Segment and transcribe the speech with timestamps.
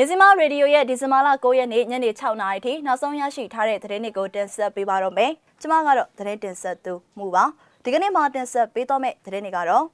[0.00, 7.44] မြစီမရေဒီယိုရဲ့ဒီဇင်ဘာလ9ရက်နေ့ညနေ6နာရီထိနောက်ဆုံးရရှိထားတဲ့သတင်းတွေကိုတင်ဆက်ပေးပါတော့မယ်။ကျွန်မကတော့သတင်းတင်ဆက်သူမှုပါ။
[7.84, 9.84] ဒီကနေ့မှာတင်ဆက်ပေးတော့မယ့်သတင်းတွေကတော့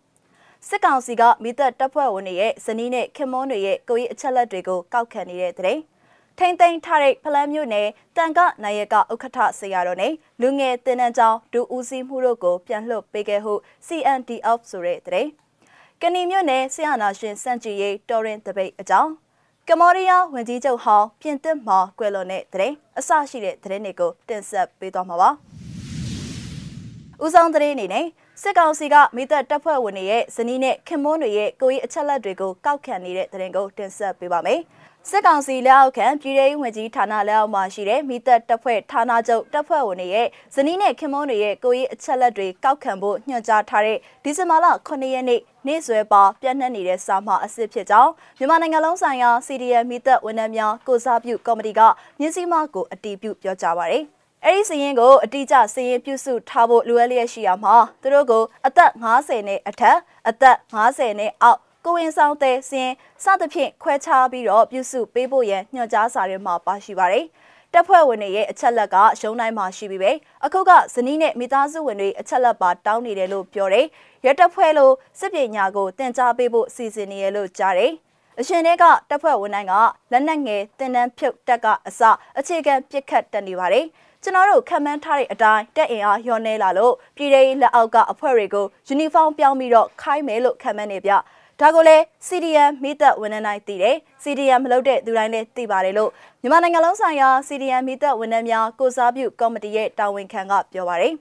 [0.69, 5.81] စစ်ကောင်စီကမိသက်တပ်ဖွဲ့ဝင်တွေရဲ့ဇနီးနဲ့ခင်မွန်းတွေရဲ့ကိုယ်ရေးအချက်လက်တွေကိုကောက်ခံနေတဲ့သတင်း။
[6.39, 13.53] ထိမ့်သိမ်းထားတဲ့ဖလန်းမျိုးနယ်တန်ကနိုင်ရကဥက္ကဋ္ဌဆေရတော်နဲ့လူငယ်တင်နန်းကျောင်းဒူဦးစီးမှုတို့ကိုပြန်လှုပ်ပေးခဲ့ဟု
[13.87, 15.29] CNDF ဆိုတဲ့သတင်း။
[16.03, 19.24] ကဏီမျိုးနယ်ဆရာနာရှင်စန့်ကြည်ရေးတော်ရင်တပိတ်အကြောင်း
[19.69, 25.31] ကမော်ရီးယားဝန်ကြီးချုပ်ဟောင်းပြင်သစ်မှာကွယ်လွန်တဲ့တဲ့အစရှိတဲ့သတင်းတွေကိုတင်ဆက်ပေးသွားမှာပါ။
[27.25, 28.07] ဦးဆောင်သတင်းအနေနဲ့
[28.47, 34.61] စစ်ကောင်စီကမိသက်တပ်ဖွဲ့ဝင်တွေရဲ့ဇနီးနဲ့ခင်မွန်းတွေရဲ့ကိုယ်ရေးအချက်လက်တွေကိုကောက်ခံနေတဲ့သတင်းကိုတင်ဆက်ပေးပါမယ်။
[35.11, 51.81] စစ်ကောင်စီလက်အောက်ခံပြည်ထောင်ဝင်ကြီးဌာနလက်အောက်မှာရှိတဲ့မိသက်တပ်ဖွဲ့ဌာနချုပ်တပ်ဖွဲ့ဝင်တွေရဲ့ဇနီးနဲ့ခင်မွန်းတွေရဲ့ကိုယ်ရေးအချက်လက်တွေကောက်ခံဖို့ညွှန်ကြားထားတဲ့ဒီဇင်ဘာလ9ရက်နေ့နေ့စွဲပါပြန့်နှံ့နေတဲ့စာမှအစစ်ဖြစ်ကြောင်းမြန်မာနိုင်ငံလုံးဆိုင်ရာ CDM မိသက်ဝန်ထမ်းများကိုစားပြုကော်မတီက
[52.19, 54.05] မြင်းစည်းမကိုအတီးပြုပြောကြားပါရယ်
[54.47, 62.91] အဲ့ဒီစရင်ကိုအတိအကျစရင်ပြုစုထားဖို့လိုအပ်လျက်ရှိရမှာသူတို့ကိုအသက်50နဲ့အထက်အသက်50နဲ့အောက်ကိုဝင်ဆောင်တဲ့စင်
[63.25, 67.25] စသဖြင့်ခွဲခြားပြီးတော့ပြုစုပေးဖို့ရန်ညွှန်ကြားစာတွေမှာပါရှိပါတယ်။
[67.73, 70.13] တပ်ဖွဲ့ဝင်တွေရဲ့အချက်လက်ကရုံးတိုင်းမှာရှိပြီးပဲ
[70.45, 73.87] အခုကဇနီးနဲ့မိသားစုဝင်တွေအချက်လက်ပါတောင်းနေတယ်လို့ပြောတယ်။
[74.27, 77.93] ရတပ်ဖွဲ့လို့စစ်ပညာကိုတင် जा ပေးဖို့စီစဉ်နေရလို့ကြားတယ်။
[78.41, 79.75] အရှင်တွေကတပ်ဖွဲ့ဝင်တိုင်းက
[80.13, 82.01] လက်နက်ငယ်တင်တန်းဖြုတ်တက်ကအစ
[82.39, 83.85] အခြေခံပစ်ခတ်တက်နေပါတယ်။
[84.23, 91.13] ကျွန်တော်တို့ခံမှန်းထားတဲ့အတိုင်းတက်အင်အားလျော့နေလာလို့ပြည်ထောင်လက်အောက်ကအဖွဲ့တွေကိုယူနီဖောင်းပြောင်းပြီးတော့ခိုင်းမယ်လို့ခံမှန်းနေပြ
[91.61, 96.11] ဒါကိုလည်း CDM မိသက်ဝန်ထမ်းတိုင်းသိတယ် CDM မလုပ်တဲ့သူတိုင်းလည်းသိပါတယ်လို့
[96.43, 101.15] မြန်မာနိုင်ငံလုံးဆိုင်ရာ CDM မိသက်ဝန်ထမ်းများကိုစားပြုကော်မတီရဲ့တာဝန်ခံကပြောပါတယ်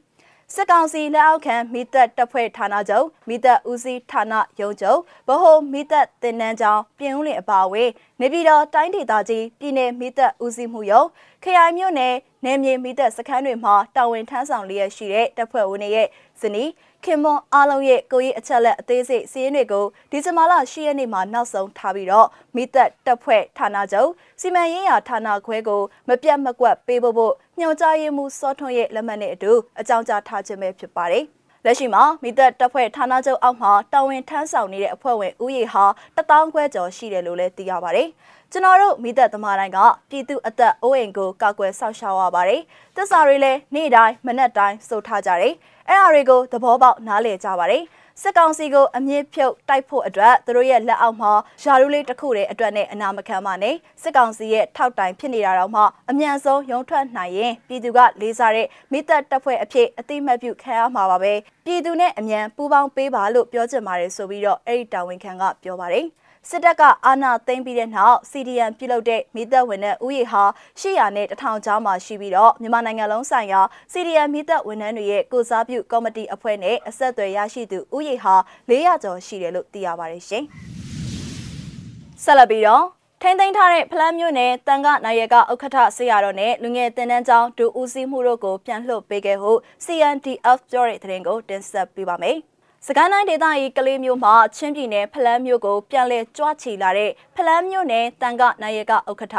[0.52, 11.08] စစ်ကောင်စီလက်အောက်ခံမိသက်တပ်ဖွဲ့ဌာနချုပ်မိသက်ဦးစီးဌာနရုံးချုပ်ဗဟိုမိသက်တင်နန်းကျောင်းပြင်ဦးလင်အပါအဝင်နေပြည်တော်တိုင်းဒေသကြီးပြည်내မိသက်ဦးစီးမှုရုံး
[11.43, 12.15] ခရိုင်မြို့နယ်
[12.45, 16.08] နယ်မြေမိသက်စခန်းတွေမှာတာဝန်ထမ်းဆောင်လျက်ရှိတဲ့တပ်ဖွဲ့ဝင်တွေရဲ့
[16.42, 16.70] ဇနီး
[17.04, 24.10] ခင်မွန်အားလုံးရဲ့ကိုကြီးအချက်လက်အသေးစိတ်စီးရင်တွေကိုဒီဇင်ဘာလ10ရက်နေ့မှာနောက်ဆုံးထားပြီးတော့မိသက်တပ်ဖွဲ့ဌာနချုပ်
[24.42, 31.23] စီမံရေးရာဌာနခွဲကိုမပြတ်မကွက်ပေးဖို့ဖို့ ညွှန်ကြားရေးမှူးစောထွန်းရဲ့လက်မှတ်နဲ့အတူအကြောင်းကြားထားခြင်းပဲဖြစ်ပါတယ်။
[31.65, 35.86] လက်ရှိမှာမိသက်တပ်ဖွဲ့ဌာနချုပ်အောက်မှာတာဝန်ထမ်းဆောင်နေတဲ့အဖွဲ့ဝင်ဦးရေဟာ
[36.17, 38.08] 1000ခွဲကျော်ရှိတယ်လို့လည်းသိရပါတယ်။
[38.52, 42.61] ကျွန်တော်တို့မိသက်သမားတိုင်းကပြည်သူအသက်အိုးအိမ်ကိုကောက်ွယ်ဆောက်ရှောက်ရပါတယ်။
[42.95, 45.53] သစ္စာတွေလည်းနေ့တိုင်းမနက်တိုင်းစုထားကြတယ်။
[45.89, 47.83] အဲ့ဒါတွေကိုသဘောပေါက်နားလည်ကြပါတယ်။
[48.21, 51.31] စစ်ကောင်စီကိုအမြင့်ဖြုတ်တိုက်ဖို့အတွက်သူတို့ရဲ့လက်အောက်မှာ
[51.63, 61.33] ယာရုလေးတစ်ခုတည်းအတွက်နဲ့အနာမခံပါနဲ့စစ်ကောင်စီရဲ့ထောက်တိုင်ဖြစ်နေတာတော့မှအမြန်ဆုံးရုံထွက်နိုင်ရင်ပြည်သူကလေးစားတဲ့မိသက်တပ်ဖွဲ့အဖြစ်အတိမတ်ပြုခံရမှာပါပဲ
[61.65, 66.05] ပြည်သူနဲ့အမြန်ပူးပေါင်းပေးပါလို့ပြောချင်ပါတယ်ဆိုပြီးတော့အဲ့ဒီတာဝန်ခံကပြောပါတယ်
[66.49, 70.43] စစ်တပ်ကအာဏာသိမ်းပြီးတဲ့နောက် CDM ပြုလုပ်တဲ့မိသက်ဝင်တဲ့ဥယျာဟာ
[70.80, 73.61] 800နဲ့1000ကျောင်းမှာရှိပြီးတော့မြန်မာနိုင်ငံလုံးဆိုင်ရာ
[73.93, 78.36] CDM မိသက်ဝန်ထမ်းတွေရဲ့ကိုစားပြုကော်မတီအဖွဲ့နဲ့အဆက်အသွယ်ရရှိသူဥယျာဟာ
[78.70, 80.43] 400ကျော်ရှိတယ်လို့သိရပါတယ်ရှင်။
[82.23, 82.83] ဆက်လက်ပြီးတော့
[83.21, 89.52] ထိန်းသိမ်းထားတဲ့ဖလန်းမျိုးနယ်တန်ကနိုင်ရကဥက္ကဋ္ဌဆေးရတော်နဲ့လူငယ်တင်တန်းကျောင်းဒူဦးစီးမှုတို့ကိုပြန်လှုပ်ပေးခဲ့ဟု
[89.86, 92.39] CNDF ပြောတဲ့သတင်းကိုတင်ဆက်ပေးပါမယ်။
[92.88, 99.38] စကိုင်းတိုင်းဒေသကြီးကလေးမျိုးမှာချင်းပြည်နယ်ဖလန်းမျိုးကိုပြန်လည်ကြွချီလာတဲ့ဖလန်းမျိုးနယ်တန်ကနိုင်ရကဥက္ကဋ္ဌ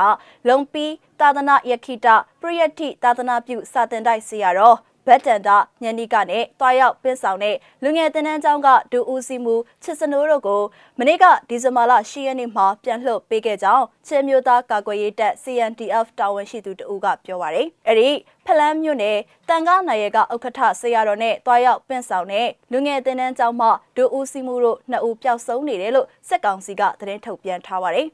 [0.48, 0.86] လုံပီ
[1.20, 2.06] သာသနာယခိတ
[2.40, 10.62] ပရိယတိသာသနာပြုစာတင်တိုက်စီရတော့ ဘတ်တန်တာညဏိကနဲ့တွားရောက်ပင့်ဆောင်တဲ့လူငယ်တင်နန်းကျောင်းကဒူဦးစီမှုချစ်စနိုးတို့ကို
[10.98, 18.10] မနေ့ကဒီဇင်ဘာလ10ရက်နေ့မှာပြန်လှုပ်ပေးခဲ့ကြောင်းချင်းမျိုးသားကာကွယ်ရေးတပ် CNDF တာဝန်ရှိသူတဦးကပြောပါရယ်အဲ့ဒီ
[18.46, 28.08] ဖလန်းမြို့နယ်တန်ကားနိုင်ရကဥက္ကဋ္ဌဆေရတော်နဲ့တွားရောက်ပင့်ဆောင်တဲ့လူငယ်တင်နန်းကျောင်းမှဒူဦးစီမှုတို့နှစ်ဦးပျောက်ဆုံးနေတယ်လို့စစ်ကောင်စီကသတင်းထုတ်ပြန်ထားပါရယ်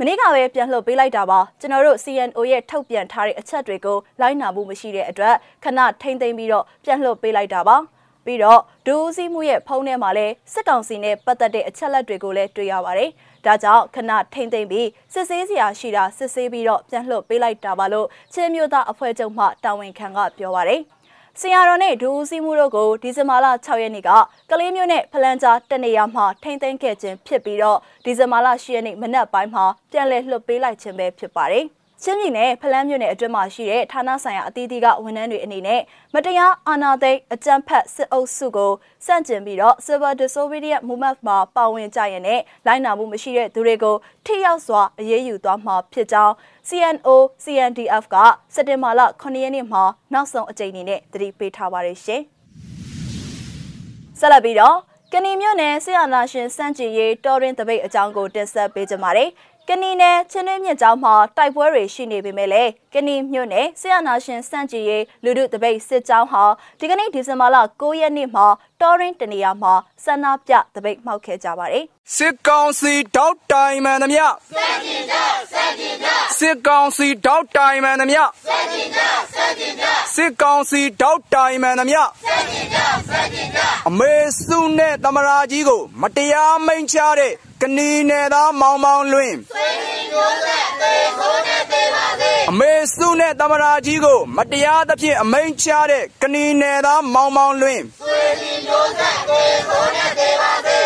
[0.00, 7.76] မနေ့ကပဲပြန်လှုပ်ပေးလိုက်တာပါကျွန်တော်တို့ CNO ရဲ့ထုတ်ပြန်ထားတဲ့အချက်တွေကိုလိုက်နာမှုမရှိတဲ့အတွက်ခဏထိမ့်သိမ်းပြီးတော့ပြန်လှုပ်ပေးလိုက်တာပါ
[8.24, 13.10] ပြီးတော့ဒူးစီမှုရဲ့ဖုန်းထဲမှာလည်းစစ်ကောင်စီနဲ့ပတ်သက်တဲ့အချက်လက်တွေကိုလည်းတွေ့ရပါတယ်။
[13.46, 20.80] ဒါကြောင့်ခဏထိမ့်သိမ့်ပြီးစစ်ဆေးစရာရှိတာစစ်ဆေးပြီးတော့ပြန်လှုပ်ပေးလိုက်တာပါလို့ချင်းမျိုးသားအဖွဲ့ချုပ်မှတာဝန်ခံကပြောပါတယ်။
[21.42, 24.10] ဆရာတော်နဲ့ဒူဦးစီးမှုတို့ကိုဒီဇင်ဘာလ6ရက်နေ့က
[24.50, 31.66] ကလေးမျိုးနဲ့ဖလန်ကြားတနေရာမှာထိမ့်သိမ်းခဲ့ခြင်းဖြစ်ပြီးတော့ဒီဇင်ဘာလ10ရက်နေ့မနက်ပိုင်းမှာပြန်လည်လွှတ်ပေးလိုက်ခြင်းပဲဖြစ်ပါတယ်။
[32.02, 35.80] ချင်းပြည်နယ်ဖလန်းမြို့နယ်အတွင်းမှာရှိတဲ့ဌာနဆိုင်ရာအသီးသီးကဝန်ထမ်းတွေအနေနဲ့
[36.14, 38.72] မတရားအာဏာသိမ်းအကြမ်းဖက်စစ်အုပ်စုကို
[39.06, 43.96] စန့်ကျင်ပြီးတော့ Civil Disobedience Movement မှာပါဝင်ကြရတဲ့လိုင်းနာမှုမရှိတဲ့သူတွေကို
[44.26, 46.34] ထိရောက်စွာအရေးယူသွားမှာဖြစ်ကြောင်း
[46.68, 47.08] CNO
[47.44, 48.16] CNDF က
[48.54, 52.22] စက်တင်ဘာလ9ရက်နေ့မှာနောက်ဆုံးအကြိမ်အနေနဲ့သတိပေးထားပါတယ်ရှင်။
[54.18, 54.78] ဆက်လက်ပြီးတော့
[55.14, 59.28] ကဏီမြို့နယ်ဆီယနာရှင်စန့်ကျင်ရေးတော်ရင်တပိတ်အကြောင်းကိုတင်ဆက်ပေးကြပါမယ်။
[59.70, 66.44] ကကနီနယ်ချင်းတွင်းမြစ်ကြောင်းမှာတိုက်ပွဲတွေရှိနေပေမဲ့လည်းကနီမြို့နယ်ဆရာနာရှင်စန့်ကြည်ရေးလူထုတပိတ်စစ်ကြောင်းဟာ
[66.80, 68.46] ဒီကနေ့ဒီဇင်ဘာလ9ရက်နေ့မှာ
[68.80, 69.74] တော်ရင်တနေရာမှာ
[70.04, 71.84] ဆန္ဒပြတပိတ်မှောက်ခဲ့ကြပါတယ်
[72.16, 75.14] စစ်ကောင်စီတောက်တိုင်မှန်သမျှစက်တင်ကြ
[75.52, 79.00] စက်တင်ကြစစ်ကောင်စီတောက်တိုင်မှန်သမျှစက်တင်ကြ
[79.34, 82.78] စက်တင်ကြစစ်ကောင်စီတောက်တိုင်မှန်သမျှစက်တင်ကြ
[83.10, 84.14] စက်တင်ကြအမေ
[84.46, 100.80] စုနဲ့တမရာကြီးကို မတရားမိန်ချတဲ့ ကနီနယ်သားမောင်မောင်လွင်ဆွေရင်ကျိုးသက်သေးခိုးနဲ့သေးပါစေအမေစုနဲ့တမရာကြီးကို မတရားသဖြင့်အမိန်ချတဲ့ကနီနယ်သားမောင်မောင်လွင်ဆွေရင်ကျိုးသက်သေးခိုးနဲ့သေးပါစေ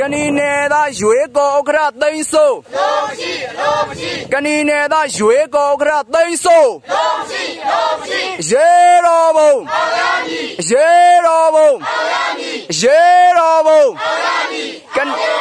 [0.00, 8.68] ကနီနယ်သားရွေကောဥက္ကရသိန်းစိုးလုံးမရှိလုံးမရှိကနီနယ်သားရွေကောဥက္ကရသိန်းစိုးလုံးမရှိလုံးမရှိရေ
[9.06, 10.88] တော်ဘုံအောင်ရမည်ရေ
[11.26, 13.00] တော်ဘုံအောင်ရမည်ရေ
[13.38, 15.37] တော်ဘုံအောင်ရမည်ကနီ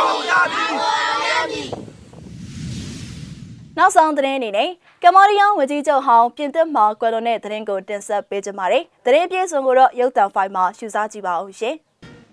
[3.80, 4.70] နောက်ဆုံးသတင်းအနေနဲ့
[5.04, 11.76] ကမ္ဘောဒီးယားဝန်ကြီးချုပ်ဟောင်းပြင်သစ်မှာကွယ်လွန်တဲ့သတင်းကိုတင်ဆက်ပေးကြပါမယ်။သတင်းပြေဆုံးကိုတော့ရုပ်သံဖိုင်မှာရှုစားကြည့်ပါဦးရှင်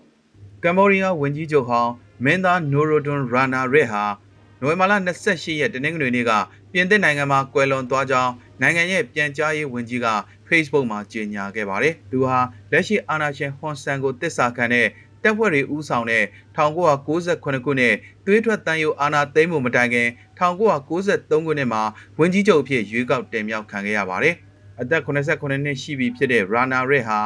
[0.64, 1.92] ။ကမ္ဘောဒီးယားဝန်ကြီးချုပ်ဟောင်း
[2.24, 4.04] မင်းသားနိုရိုဒွန်ရာနာရက်ဟာ
[4.60, 4.92] နိုဝင်ဘာလ
[5.26, 6.32] 28ရက်တနင်္ဂနွေနေ့က
[6.72, 10.08] ပြင်သစ်နိုင်ငံမှာကွယ်လွန်သွားကြောင်းနိုင်ငံရဲ့ပြန်ကြားရေးဝန်ကြီးက
[10.48, 12.38] Facebook မှာကြေညာခဲ့ပါတယ်။သူဟာ
[12.72, 14.86] လက်ရှိအာဏာရှင်ဟွန်ဆန်ကိုတစ္ဆာခံတဲ့
[15.24, 16.24] တပ်ဖွဲ့တွေဦးဆောင်တဲ့
[16.56, 17.94] 1998ခုနှစ်
[18.26, 21.82] သွေးထွက်တမ်းယိုအာနာသိမ်းမှုမတိုင်ခင်1993ခုနှစ်မှာ
[22.18, 24.34] ဝန်ကြီးချုပ်အဖြစ်ရွေးကောက်တင်မြှောက်ခံခဲ့ရပါတယ်။
[24.80, 27.18] အသက်89နှစ်ရှိပြီဖြစ်တဲ့ရာနာရစ်ဟာ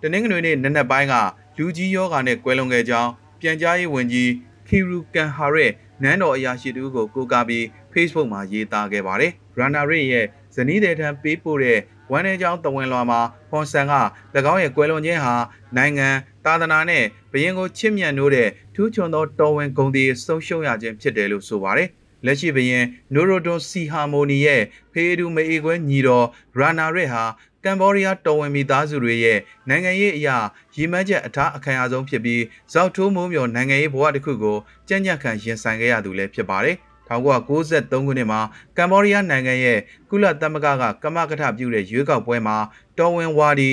[0.00, 1.14] တနင်္ဂနွေနေ့နက်နက်ပိုင်းက
[1.58, 3.10] လူကြီးယောဂါနဲ့ကွဲလွန်ခဲ့ကြောင်း
[3.40, 4.30] ပြန်ကြားရေးဝန်ကြီး
[4.68, 11.78] ခီရူကန်ဟာရက်နန်းတော်အရာရှိတူကိုကိုးကားပြီး Facebook မှာရေးသားခဲ့ပါတယ်။ရာနာရစ်ရဲ့ဇနီးတဲ့ထံပေးပို့တဲ့
[12.10, 13.20] ဝမ်းနေကြောင်းတဝင်လွှာမှာ
[13.50, 13.94] ဟွန်ဆန်က၎
[14.52, 15.34] င်းရဲ့ကွယ်လွန်ခြင်းဟာ
[15.76, 16.08] နိုင်ငံ
[16.44, 21.88] သာသနာနဲ့ဘရင်ကိုချစ်မြတ်နိုးတဲ့ထူးချွန်သောတော်ဝင်ဂုဏ်တွေဆုံးရှုံးရခြင်းဖြစ်တယ်လို့ဆိုပါတယ်။
[22.26, 22.84] လက်ရှိဘရင်
[23.14, 26.26] နိုရိုဒွန်စီဟာမိုနီရဲ့ဖေးဒူမေအေကွဲညီတော်
[26.58, 27.24] ရာနာရက်ဟာ
[27.64, 29.38] ကမ်ဘောဒီးယားတော်ဝင်မိသားစုတွေရဲ့
[29.68, 30.36] နိုင်ငံရေးအရာ
[30.76, 34.58] ရည်မှန်းချက်အထားအခံအဆုံးဖြစ်ပြီးဇောက်ထိုးမိုးမြော်နိုင်ငံရေးဘဝတစ်ခုကို
[34.88, 36.76] ကြံ့ကြံ့ခံရင်ဆိုင်ခဲ့ရသူလည်းဖြစ်ပါတယ်။
[37.10, 38.40] 1993ခုနှစ်မှာ
[38.78, 39.78] ကမ္ဘောဒီးယားနိုင်ငံရဲ့
[40.10, 42.56] ကုလသမဂ္ဂကကမကထပြုတဲ့ရွေးကောက်ပွဲမှာ
[42.98, 43.70] တော်ဝင်ဝါဒီ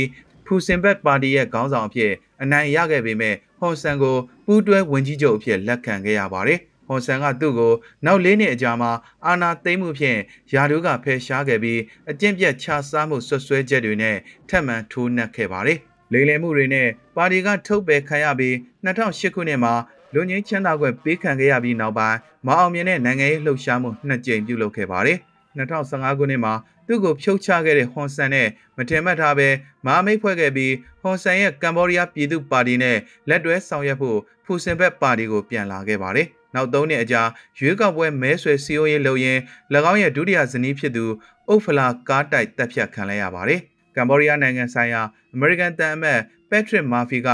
[0.48, 2.12] ဖူစင်ဘက်ပါတီရဲ့ခေါင်းဆောင်အဖြစ်
[2.42, 7.74] အနိုင်ရခဲ့ပေမဲ့ဟွန်ဆန်ကိုပူးတွဲဝန်ကြီးချုပ်အဖြစ်လက်ခံခဲ့ရပါတယ်။ဟွန်ဆန်ကသူ့ကို
[8.06, 8.92] နောက်၄နှစ်အကြာမှာ
[9.26, 10.20] အာဏာသိမ်းမှုဖြင့်
[10.54, 11.80] ယာဒူးကဖယ်ရှားခဲ့ပြီး
[12.10, 14.18] အကျင့်ပြတ်ခြားစားမှုဆွဆွဲချက်တွေနဲ့
[14.50, 15.80] ထပ်မံထိုးနှက်ခဲ့ပါတယ်။
[16.12, 18.54] လိမ်လည်မှုတွေနဲ့ပါတီကထုတ်ပယ်ခံရပြီး
[18.86, 19.74] 2008ခုနှစ်မှာ
[20.14, 22.18] လူငင်းချမ်းသာခွင့်ပေးခံခဲ့ရပြီးနောက်ပိုင်း
[22.48, 25.18] မအောင်မြင်တဲ့နိုင်ငံရေးလှုပ်ရှားမှုနှစ်ကြိမ်ပြုလုပ်ခဲ့ပါတယ်။
[25.58, 26.54] 2015ခုနှစ်မှာ
[26.88, 29.50] သူ့ကိုဖြုတ်ချခဲ့တဲ့ဟွန်ဆန်နဲ့မထင်မှတ်ထားပဲ
[29.86, 32.98] မဟာမိတ်ဖွဲ့ခဲ့ပြီးဟွန်ဆန်ရဲ့ကမ်ဘောဒီးယားပြည်သူ့ပါတီနဲ့
[33.30, 37.22] လက်တွဲဆောင်ရွက်ဖို့ဖူစင်ဘက်ပါတီကိုပြန်လာခဲ့ပါတယ်။နောက်၃နှစ်အကြာ
[37.60, 39.40] ရွေးကောက်ပွဲမဲဆွယ်စီယိုရေးလုပ်ရင်း၎
[39.92, 41.06] င်းရဲ့ဒုတိယဇနီးဖြစ်သူ
[41.48, 43.60] အုတ်ဖလာကားတိုက်တပ်ဖြတ်ခံလိုက်ရပါတယ်။
[43.96, 45.02] ကမ်ဘောဒီးယားနိုင်ငံဆိုင်ရာ
[45.34, 46.20] အမေရိကန်တန်အမတ်
[46.50, 47.30] ပက်ထရစ်မာဖီက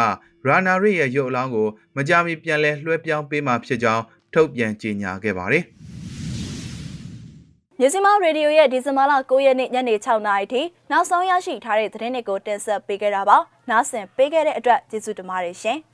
[0.47, 4.03] ရာနာရစ်ရဲ့ရုပ်အလောင်းကိုမကြာမီပြန်လည်လွှဲပြောင်းပေးမှာဖြစ်ကြောင်း
[4.33, 5.65] ထုတ်ပြန်ကြေညာခဲ့ပါတယ်။
[7.79, 10.61] မြစီမရေဒီယိုရဲ့ဒီဇင်ဘာလ9ရက်နေ့ညနေ6နာရီထိ
[10.91, 13.37] နောက်ဆုံးရရှိထားတဲ့သတင်းတွေကိုတင်ဆက်ပေးခဲ့တာပါ။
[13.69, 15.79] နားဆင်ပေးခဲ့တဲ့အတွက်ကျေးဇူးတင်ပါတယ်ရှင်။